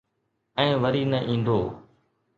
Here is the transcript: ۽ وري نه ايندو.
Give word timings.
۽ 0.63 0.67
وري 0.85 1.03
نه 1.11 1.19
ايندو. 1.27 1.59